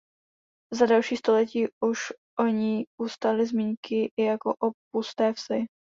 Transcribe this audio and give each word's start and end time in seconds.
Za 0.73 0.85
další 0.85 1.17
století 1.17 1.65
už 1.83 1.99
o 2.39 2.43
ní 2.45 2.85
ustaly 3.01 3.45
zmínky 3.45 4.11
i 4.19 4.23
jako 4.23 4.53
o 4.55 4.71
pusté 4.93 5.33
vsi. 5.33 5.65